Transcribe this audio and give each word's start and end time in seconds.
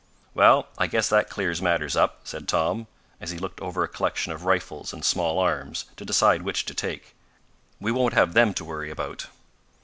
"Well, 0.33 0.67
I 0.79 0.87
guess 0.87 1.07
that 1.09 1.29
clears 1.29 1.61
matters 1.61 1.95
up," 1.95 2.21
said 2.23 2.47
Tom, 2.47 2.87
as 3.19 3.29
he 3.29 3.37
looked 3.37 3.61
over 3.61 3.83
a 3.83 3.87
collection 3.87 4.31
of 4.31 4.45
rifles 4.45 4.93
and 4.93 5.05
small 5.05 5.37
arms, 5.37 5.85
to 5.95 6.03
decide 6.03 6.41
which 6.41 6.65
to 6.65 6.73
take. 6.73 7.13
"We 7.79 7.91
won't 7.91 8.15
have 8.15 8.33
them 8.33 8.55
to 8.55 8.65
worry 8.65 8.89
about." 8.89 9.27